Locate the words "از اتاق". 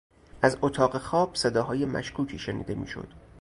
0.41-0.97